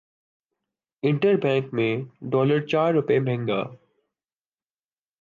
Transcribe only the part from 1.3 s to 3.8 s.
bank میں dollar چار روپے مہنگا